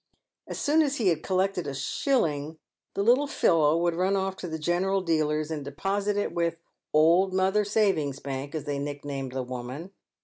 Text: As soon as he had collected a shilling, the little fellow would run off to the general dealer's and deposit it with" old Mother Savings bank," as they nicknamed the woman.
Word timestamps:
As 0.47 0.57
soon 0.57 0.81
as 0.81 0.95
he 0.95 1.09
had 1.09 1.21
collected 1.21 1.67
a 1.67 1.75
shilling, 1.75 2.57
the 2.95 3.03
little 3.03 3.27
fellow 3.27 3.77
would 3.77 3.93
run 3.93 4.15
off 4.15 4.35
to 4.37 4.47
the 4.47 4.57
general 4.57 5.01
dealer's 5.01 5.51
and 5.51 5.63
deposit 5.63 6.17
it 6.17 6.33
with" 6.33 6.55
old 6.91 7.35
Mother 7.35 7.63
Savings 7.63 8.17
bank," 8.17 8.55
as 8.55 8.63
they 8.65 8.79
nicknamed 8.79 9.33
the 9.33 9.43
woman. 9.43 9.91